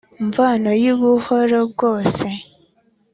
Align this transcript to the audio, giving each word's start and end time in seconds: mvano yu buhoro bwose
mvano 0.27 0.69
yu 0.83 0.93
buhoro 1.01 1.59
bwose 1.71 2.25